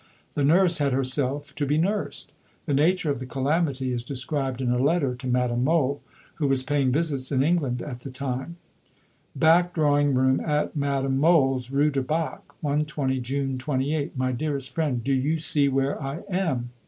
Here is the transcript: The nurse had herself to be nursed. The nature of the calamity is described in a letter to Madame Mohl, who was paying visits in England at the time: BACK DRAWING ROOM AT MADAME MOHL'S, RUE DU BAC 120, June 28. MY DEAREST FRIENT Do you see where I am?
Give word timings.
The 0.33 0.43
nurse 0.43 0.79
had 0.79 0.93
herself 0.93 1.53
to 1.53 1.63
be 1.63 1.77
nursed. 1.77 2.33
The 2.65 2.73
nature 2.73 3.11
of 3.11 3.19
the 3.19 3.27
calamity 3.27 3.93
is 3.93 4.03
described 4.03 4.59
in 4.59 4.71
a 4.71 4.81
letter 4.81 5.13
to 5.13 5.27
Madame 5.27 5.63
Mohl, 5.63 6.01
who 6.37 6.47
was 6.47 6.63
paying 6.63 6.91
visits 6.91 7.31
in 7.31 7.43
England 7.43 7.83
at 7.83 7.99
the 7.99 8.09
time: 8.09 8.55
BACK 9.35 9.75
DRAWING 9.75 10.15
ROOM 10.15 10.39
AT 10.39 10.75
MADAME 10.75 11.19
MOHL'S, 11.19 11.69
RUE 11.69 11.91
DU 11.91 12.01
BAC 12.01 12.41
120, 12.63 13.19
June 13.19 13.57
28. 13.59 14.17
MY 14.17 14.31
DEAREST 14.31 14.71
FRIENT 14.71 15.03
Do 15.03 15.13
you 15.13 15.37
see 15.37 15.69
where 15.69 16.01
I 16.01 16.21
am? 16.27 16.71